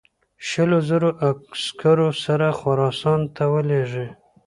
[0.47, 4.07] شلو زرو عسکرو سره خراسان ته ولېږي.